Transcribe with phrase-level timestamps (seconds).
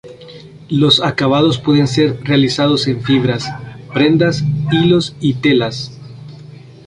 [0.71, 3.45] Los acabados pueden ser realizados en fibras,
[3.93, 4.43] prendas,
[4.73, 5.95] hilos y telas.